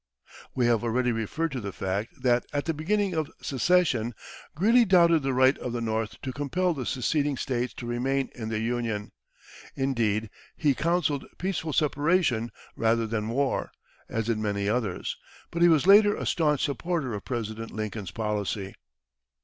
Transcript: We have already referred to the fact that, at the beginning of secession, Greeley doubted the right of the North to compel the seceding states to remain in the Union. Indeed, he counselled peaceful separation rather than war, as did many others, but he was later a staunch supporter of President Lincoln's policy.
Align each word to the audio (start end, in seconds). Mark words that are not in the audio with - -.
We 0.55 0.65
have 0.65 0.83
already 0.83 1.11
referred 1.11 1.51
to 1.51 1.61
the 1.61 1.71
fact 1.71 2.23
that, 2.23 2.43
at 2.51 2.65
the 2.65 2.73
beginning 2.73 3.13
of 3.13 3.29
secession, 3.39 4.15
Greeley 4.55 4.83
doubted 4.83 5.21
the 5.21 5.31
right 5.31 5.55
of 5.59 5.73
the 5.73 5.79
North 5.79 6.19
to 6.23 6.33
compel 6.33 6.73
the 6.73 6.87
seceding 6.87 7.37
states 7.37 7.71
to 7.75 7.85
remain 7.85 8.31
in 8.33 8.49
the 8.49 8.57
Union. 8.59 9.11
Indeed, 9.75 10.31
he 10.57 10.73
counselled 10.73 11.27
peaceful 11.37 11.71
separation 11.71 12.49
rather 12.75 13.05
than 13.05 13.29
war, 13.29 13.69
as 14.09 14.25
did 14.25 14.39
many 14.39 14.67
others, 14.67 15.17
but 15.51 15.61
he 15.61 15.67
was 15.67 15.85
later 15.85 16.15
a 16.15 16.25
staunch 16.25 16.61
supporter 16.63 17.13
of 17.13 17.23
President 17.23 17.69
Lincoln's 17.69 18.09
policy. 18.09 18.73